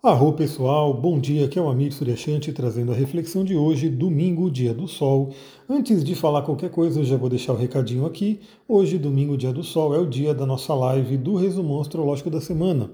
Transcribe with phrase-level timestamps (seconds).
[0.00, 4.48] Arro pessoal, bom dia, aqui é o Amir Suryashanti trazendo a reflexão de hoje, domingo,
[4.48, 5.30] dia do sol.
[5.68, 8.38] Antes de falar qualquer coisa, eu já vou deixar o recadinho aqui.
[8.68, 12.40] Hoje, domingo, dia do sol, é o dia da nossa live do resumo astrológico da
[12.40, 12.88] semana.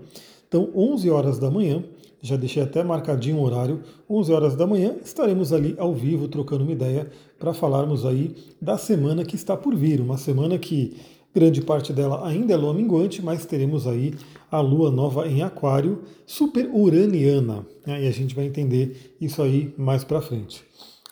[0.49, 1.85] Então, 11 horas da manhã,
[2.23, 6.65] já deixei até marcadinho o horário, 11 horas da manhã, estaremos ali ao vivo trocando
[6.65, 10.97] uma ideia para falarmos aí da semana que está por vir, uma semana que
[11.35, 14.15] grande parte dela ainda é lua minguante, mas teremos aí
[14.51, 18.05] a lua nova em Aquário, super uraniana, né?
[18.05, 20.65] e a gente vai entender isso aí mais para frente.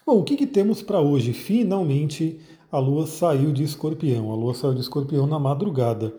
[0.07, 1.33] Bom, o que, que temos para hoje?
[1.33, 2.39] Finalmente
[2.71, 6.15] a lua saiu de escorpião, a lua saiu de escorpião na madrugada.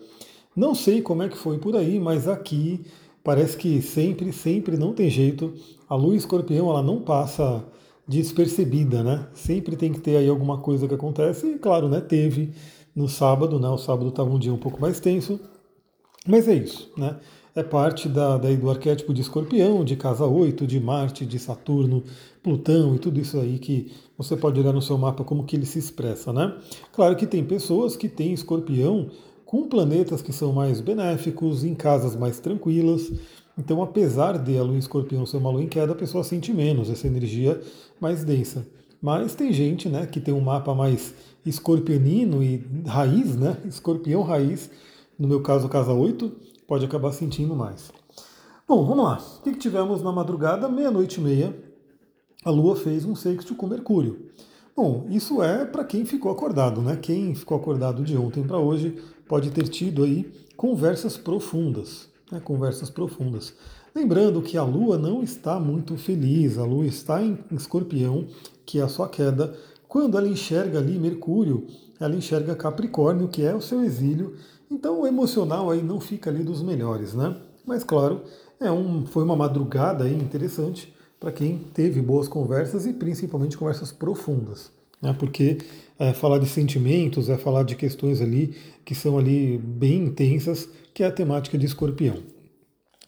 [0.54, 2.84] Não sei como é que foi por aí, mas aqui
[3.24, 5.52] parece que sempre, sempre não tem jeito.
[5.88, 7.64] A lua escorpião ela não passa
[8.06, 9.26] despercebida, né?
[9.34, 12.00] Sempre tem que ter aí alguma coisa que acontece, e claro, né?
[12.00, 12.52] Teve
[12.94, 13.68] no sábado, né?
[13.68, 15.40] O sábado estava um dia um pouco mais tenso,
[16.26, 17.16] mas é isso, né?
[17.54, 22.02] É parte da, daí do arquétipo de escorpião, de casa 8, de Marte, de Saturno,
[22.42, 25.64] Plutão e tudo isso aí que você pode olhar no seu mapa como que ele
[25.64, 26.56] se expressa, né?
[26.92, 29.08] Claro que tem pessoas que têm escorpião
[29.44, 33.12] com planetas que são mais benéficos, em casas mais tranquilas.
[33.56, 36.52] Então, apesar de a lua em escorpião ser uma lua em queda, a pessoa sente
[36.52, 37.60] menos essa energia
[38.00, 38.66] mais densa.
[39.04, 43.58] Mas tem gente né, que tem um mapa mais escorpionino e raiz, né?
[43.66, 44.70] Escorpião raiz,
[45.18, 46.32] no meu caso, casa 8,
[46.66, 47.92] pode acabar sentindo mais.
[48.66, 49.22] Bom, vamos lá.
[49.40, 51.54] O que tivemos na madrugada, meia-noite e meia?
[52.46, 54.30] A Lua fez um sexto com Mercúrio.
[54.74, 56.96] Bom, isso é para quem ficou acordado, né?
[56.96, 58.96] Quem ficou acordado de ontem para hoje
[59.28, 62.40] pode ter tido aí conversas profundas, né?
[62.40, 63.52] Conversas profundas.
[63.94, 68.26] Lembrando que a Lua não está muito feliz, a Lua está em Escorpião,
[68.66, 69.54] que é a sua queda,
[69.86, 71.68] quando ela enxerga ali Mercúrio,
[72.00, 74.34] ela enxerga Capricórnio, que é o seu exílio,
[74.68, 77.36] então o emocional aí não fica ali dos melhores, né?
[77.64, 78.22] Mas claro,
[78.60, 83.92] é um, foi uma madrugada aí interessante para quem teve boas conversas e principalmente conversas
[83.92, 85.14] profundas, né?
[85.16, 85.58] Porque
[86.00, 91.04] é, falar de sentimentos é falar de questões ali que são ali bem intensas, que
[91.04, 92.33] é a temática de Escorpião.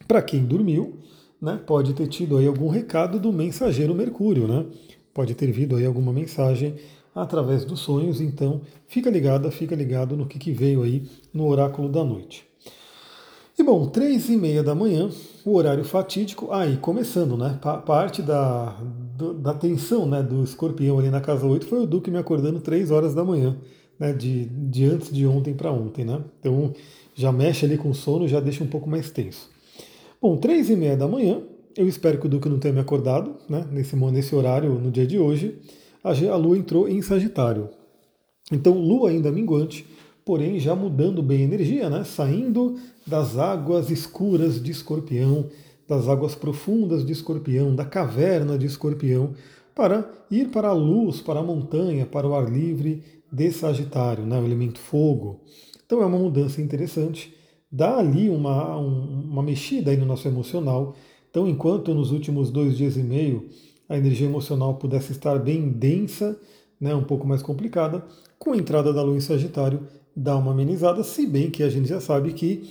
[0.05, 0.97] Para quem dormiu,
[1.41, 4.65] né, pode ter tido aí algum recado do mensageiro Mercúrio, né?
[5.17, 6.75] pode ter vindo aí alguma mensagem
[7.15, 11.89] através dos sonhos, então fica ligada, fica ligado no que, que veio aí no oráculo
[11.89, 12.45] da noite.
[13.57, 15.09] E bom, três e meia da manhã,
[15.43, 17.57] o horário fatídico, aí começando, né?
[17.83, 18.77] Parte da,
[19.39, 22.91] da tensão né, do escorpião ali na casa 8 foi o Duque me acordando três
[22.91, 23.57] horas da manhã,
[23.99, 24.13] né?
[24.13, 26.21] De, de antes de ontem para ontem, né?
[26.39, 26.71] Então
[27.15, 29.49] já mexe ali com o sono, já deixa um pouco mais tenso.
[30.19, 31.43] Bom, três e meia da manhã,
[31.75, 35.05] eu espero que o Duque não tenha me acordado, né, nesse, nesse horário, no dia
[35.05, 35.59] de hoje.
[36.03, 37.69] A, Lua entrou em Sagitário.
[38.51, 39.85] Então, Lua ainda minguante,
[40.25, 45.49] porém já mudando bem a energia, né, saindo das águas escuras de Escorpião,
[45.87, 49.35] das águas profundas de Escorpião, da caverna de Escorpião,
[49.75, 54.39] para ir para a luz, para a montanha, para o ar livre de Sagitário, né,
[54.39, 55.41] o elemento fogo.
[55.85, 57.37] Então é uma mudança interessante,
[57.71, 60.95] dá ali uma, uma mexida aí no nosso emocional,
[61.29, 63.49] então, enquanto nos últimos dois dias e meio
[63.87, 66.35] a energia emocional pudesse estar bem densa,
[66.79, 68.03] né, um pouco mais complicada,
[68.39, 71.89] com a entrada da Lua em Sagitário dá uma amenizada, se bem que a gente
[71.89, 72.63] já sabe que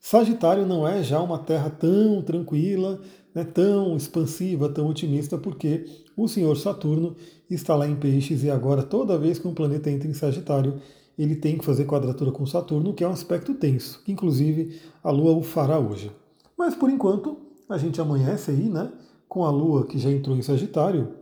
[0.00, 3.00] Sagitário não é já uma terra tão tranquila,
[3.34, 5.84] né, tão expansiva, tão otimista, porque
[6.16, 7.16] o Senhor Saturno
[7.50, 10.80] está lá em Peixes e agora toda vez que um planeta entra em Sagitário,
[11.18, 15.10] ele tem que fazer quadratura com Saturno, que é um aspecto tenso, que inclusive a
[15.10, 16.10] Lua o fará hoje.
[16.56, 17.38] Mas por enquanto,
[17.68, 18.92] a gente amanhece aí, né?
[19.28, 21.14] Com a Lua que já entrou em Sagitário.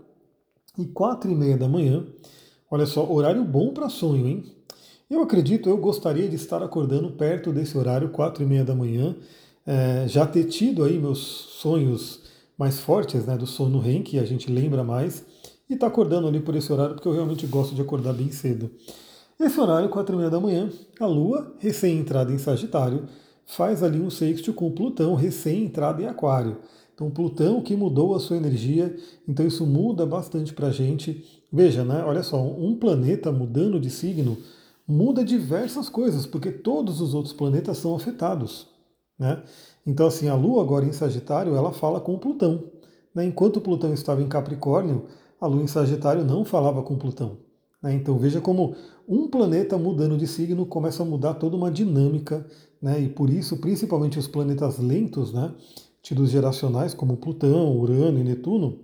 [0.79, 2.07] E quatro e meia da manhã,
[2.71, 4.45] olha só, horário bom para sonho, hein?
[5.11, 9.15] Eu acredito, eu gostaria de estar acordando perto desse horário, quatro e meia da manhã,
[9.67, 12.23] é, já ter tido aí meus sonhos
[12.57, 15.25] mais fortes, né, do sono REM, que a gente lembra mais,
[15.69, 18.71] e tá acordando ali por esse horário, porque eu realmente gosto de acordar bem cedo.
[19.39, 20.71] Esse horário, quatro e meia da manhã,
[21.01, 23.09] a Lua, recém-entrada em Sagitário,
[23.47, 26.59] faz ali um sexto com Plutão recém-entrado em Aquário.
[26.95, 28.95] Então, Plutão que mudou a sua energia,
[29.27, 31.43] então isso muda bastante para a gente.
[31.53, 32.05] Veja, né?
[32.05, 34.39] Olha só, um planeta mudando de signo
[34.87, 38.69] muda diversas coisas, porque todos os outros planetas são afetados.
[39.19, 39.43] Né?
[39.87, 42.65] Então, assim, a Lua agora em Sagitário, ela fala com Plutão.
[43.15, 43.25] Né?
[43.25, 45.07] Enquanto Plutão estava em Capricórnio,
[45.41, 47.39] a Lua em Sagitário não falava com Plutão.
[47.83, 47.95] Né?
[47.95, 48.75] Então veja como
[49.09, 52.47] um planeta mudando de signo começa a mudar toda uma dinâmica
[52.83, 53.01] né?
[53.01, 55.55] E por isso, principalmente os planetas lentos, né?
[56.03, 58.81] Tidos geracionais, como Plutão, Urano e Netuno,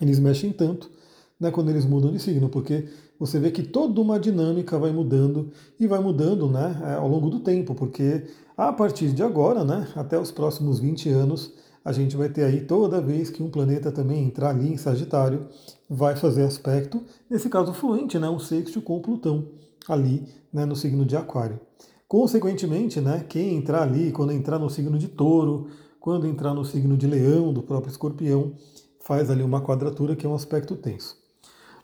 [0.00, 0.90] eles mexem tanto
[1.38, 2.88] né, quando eles mudam de signo, porque
[3.18, 7.30] você vê que toda uma dinâmica vai mudando e vai mudando né, é, ao longo
[7.30, 8.24] do tempo, porque
[8.56, 11.52] a partir de agora, né, até os próximos 20 anos,
[11.84, 15.46] a gente vai ter aí toda vez que um planeta também entrar ali em Sagitário,
[15.94, 19.46] vai fazer aspecto, nesse caso fluente, né, um sexto com Plutão,
[19.86, 21.60] ali né, no signo de Aquário.
[22.08, 25.68] Consequentemente, né, quem entrar ali, quando entrar no signo de Touro,
[26.00, 28.52] quando entrar no signo de Leão, do próprio Escorpião,
[29.00, 31.16] faz ali uma quadratura que é um aspecto tenso.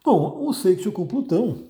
[0.02, 1.64] Bom, o sexto com Plutão,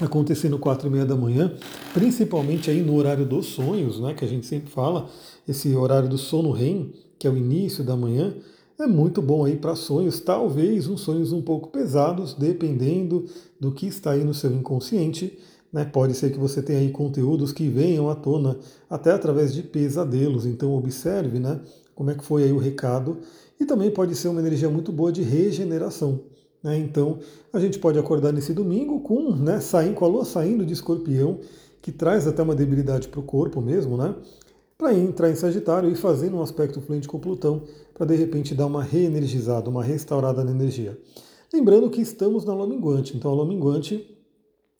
[0.00, 1.56] acontecendo quatro e meia da manhã,
[1.92, 5.08] principalmente aí no horário dos sonhos, né, que a gente sempre fala,
[5.46, 8.32] esse horário do sono REM, que é o início da manhã,
[8.78, 13.26] é muito bom aí para sonhos, talvez uns sonhos um pouco pesados, dependendo
[13.58, 15.36] do que está aí no seu inconsciente.
[15.72, 15.84] Né?
[15.84, 18.56] Pode ser que você tenha aí conteúdos que venham à tona
[18.88, 21.60] até através de pesadelos, então observe né,
[21.94, 23.18] como é que foi aí o recado.
[23.58, 26.20] E também pode ser uma energia muito boa de regeneração.
[26.62, 26.78] Né?
[26.78, 27.18] Então
[27.52, 31.40] a gente pode acordar nesse domingo com, né, saindo, com a lua saindo de escorpião,
[31.82, 34.14] que traz até uma debilidade para o corpo mesmo, né?
[34.78, 38.66] Para entrar em Sagitário e fazendo um aspecto fluente com Plutão, para de repente dar
[38.66, 40.96] uma reenergizada, uma restaurada na energia.
[41.52, 44.16] Lembrando que estamos na lua minguante, então a lua minguante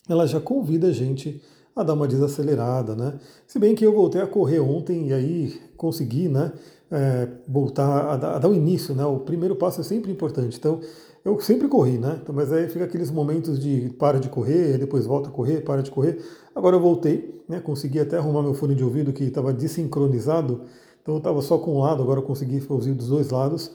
[0.08, 1.42] ela já convida a gente
[1.74, 3.18] a dar uma desacelerada, né?
[3.44, 6.52] Se bem que eu voltei a correr ontem e aí consegui, né?
[6.90, 9.04] É, voltar a dar, a dar o início, né?
[9.04, 10.56] O primeiro passo é sempre importante.
[10.56, 10.80] Então,
[11.28, 12.19] eu sempre corri, né?
[12.22, 15.82] Então, mas aí fica aqueles momentos de para de correr, depois volta a correr, para
[15.82, 16.19] de correr.
[16.54, 17.60] Agora eu voltei, né?
[17.60, 20.62] Consegui até arrumar meu fone de ouvido que estava desincronizado,
[21.02, 23.70] então eu estava só com um lado, agora eu consegui ouvir dos dois lados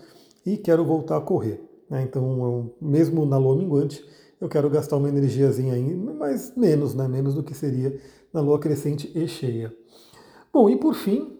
[0.46, 1.64] e quero voltar a correr.
[1.90, 2.02] Né?
[2.02, 4.04] Então, eu, mesmo na lua minguante,
[4.42, 7.08] eu quero gastar uma energiazinha aí, mas menos, né?
[7.08, 8.00] Menos do que seria
[8.34, 9.72] na lua crescente e cheia.
[10.52, 11.38] Bom, e por fim,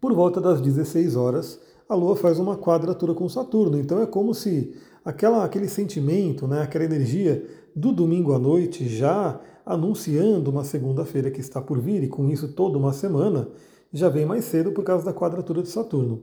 [0.00, 3.76] por volta das 16 horas, a Lua faz uma quadratura com Saturno.
[3.76, 4.72] Então é como se
[5.04, 7.44] aquela, aquele sentimento, né, aquela energia
[7.74, 12.46] do domingo à noite já anunciando uma segunda-feira que está por vir, e com isso
[12.52, 13.48] toda uma semana,
[13.92, 16.22] já vem mais cedo por causa da quadratura de Saturno.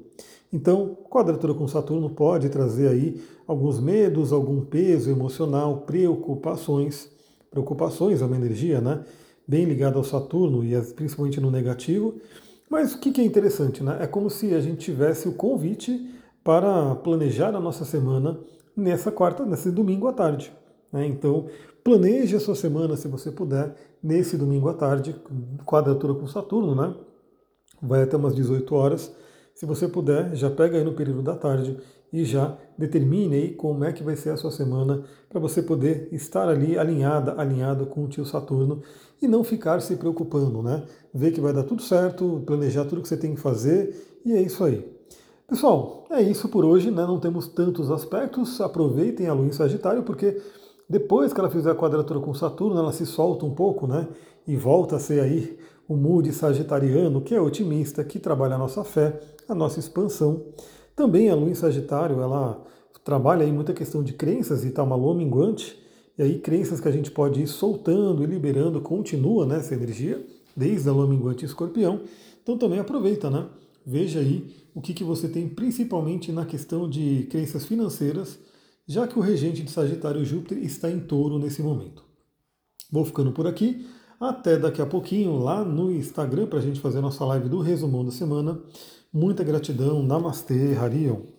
[0.54, 7.10] Então, quadratura com Saturno pode trazer aí alguns medos, algum peso emocional, preocupações.
[7.52, 9.04] Preocupações é uma energia, né?
[9.46, 12.16] Bem ligada ao Saturno e principalmente no negativo.
[12.70, 13.98] Mas o que é interessante, né?
[14.02, 18.40] É como se a gente tivesse o convite para planejar a nossa semana
[18.76, 20.54] nessa quarta, nesse domingo à tarde.
[20.92, 21.06] Né?
[21.06, 21.48] Então,
[21.84, 25.16] planeje a sua semana, se você puder, nesse domingo à tarde,
[25.66, 26.94] quadratura com Saturno, né?
[27.82, 29.14] Vai até umas 18 horas.
[29.58, 31.76] Se você puder, já pega aí no período da tarde
[32.14, 36.10] e já determine aí como é que vai ser a sua semana para você poder
[36.12, 38.84] estar ali alinhada, alinhado com o tio Saturno
[39.20, 40.84] e não ficar se preocupando, né?
[41.12, 44.40] Ver que vai dar tudo certo, planejar tudo que você tem que fazer e é
[44.40, 44.88] isso aí.
[45.48, 47.04] Pessoal, é isso por hoje, né?
[47.08, 48.62] Não temos tantos aspectos.
[48.62, 50.40] Aproveitem a lua em Sagitário, porque
[50.88, 54.08] depois que ela fizer a quadratura com Saturno, ela se solta um pouco, né?
[54.48, 58.84] E volta a ser aí o mood sagitariano, que é otimista, que trabalha a nossa
[58.84, 60.46] fé, a nossa expansão.
[60.96, 62.64] Também a lua em Sagitário, ela
[63.04, 65.80] trabalha aí muita questão de crenças e tá uma lua minguante,
[66.18, 70.26] e aí crenças que a gente pode ir soltando e liberando, continua né, essa energia,
[70.56, 72.02] desde a lua minguante escorpião.
[72.42, 73.48] Então também aproveita, né?
[73.86, 78.38] Veja aí o que, que você tem principalmente na questão de crenças financeiras,
[78.86, 82.04] já que o regente de Sagitário Júpiter está em touro nesse momento.
[82.92, 83.86] Vou ficando por aqui.
[84.20, 87.62] Até daqui a pouquinho lá no Instagram para a gente fazer a nossa live do
[87.62, 88.60] resumão da semana.
[89.14, 90.02] Muita gratidão.
[90.02, 91.37] Namastê, Harion.